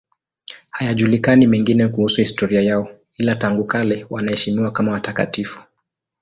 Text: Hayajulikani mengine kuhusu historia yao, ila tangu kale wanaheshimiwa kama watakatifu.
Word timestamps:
Hayajulikani 0.71 1.47
mengine 1.47 1.87
kuhusu 1.87 2.21
historia 2.21 2.61
yao, 2.61 2.89
ila 3.17 3.35
tangu 3.35 3.63
kale 3.65 4.05
wanaheshimiwa 4.09 4.71
kama 4.71 4.91
watakatifu. 4.91 5.63